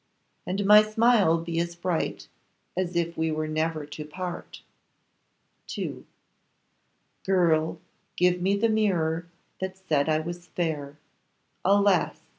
[0.47, 2.27] And my smile be as bright,
[2.75, 4.63] As if we were never to part.
[5.77, 6.05] II.
[7.23, 7.77] Girl!
[8.15, 9.27] give me the mirror
[9.59, 10.97] That said I was fair;
[11.63, 12.15] Alas!